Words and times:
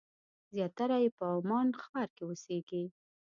زیاتره 0.53 0.97
یې 1.03 1.09
په 1.17 1.25
عمان 1.37 1.67
ښار 1.81 2.07
کې 2.15 2.23
اوسېږي. 2.25 2.83